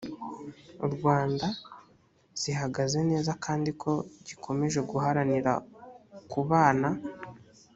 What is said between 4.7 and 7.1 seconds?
guharanira kubana